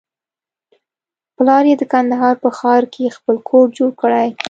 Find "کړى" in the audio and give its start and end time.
4.01-4.27